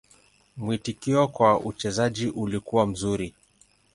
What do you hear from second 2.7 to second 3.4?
mzuri.